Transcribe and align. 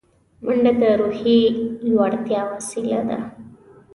منډه 0.45 0.71
د 0.81 0.83
روحیې 1.01 1.39
لوړتیا 1.89 2.41
وسیله 2.51 2.99
ده 3.09 3.19